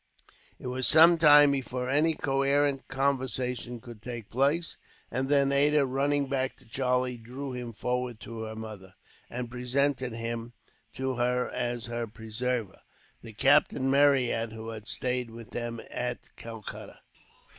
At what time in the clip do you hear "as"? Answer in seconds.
11.51-11.85